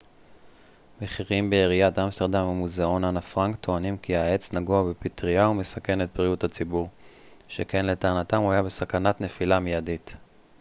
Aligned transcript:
בכירים 1.01 1.49
בעיריית 1.49 1.99
אמסטרדם 1.99 2.41
ומוזיאון 2.45 3.03
אנה 3.03 3.21
פרנק 3.21 3.55
טוענים 3.55 3.97
כי 3.97 4.15
העץ 4.15 4.53
נגוע 4.53 4.83
בפטרייה 4.89 5.47
ומסכן 5.49 6.01
את 6.01 6.09
בריאות 6.15 6.43
הציבור 6.43 6.89
שכן 7.47 7.85
לטענתם 7.85 8.41
הוא 8.41 8.51
היה 8.51 8.63
בסכנת 8.63 9.21
נפילה 9.21 9.59
מיידית 9.59 10.15